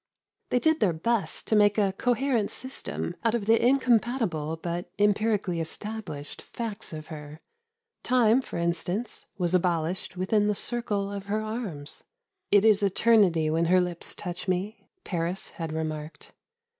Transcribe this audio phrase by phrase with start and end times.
[0.49, 5.59] They did their best to make a coherent system out of the incompatible, but empirically
[5.59, 7.39] established, facts of her.
[8.01, 12.03] Time, for instance, was abolished within the circle of her arms.'
[12.51, 16.31] It is eternity when her lips touch me,' Paris had remarked.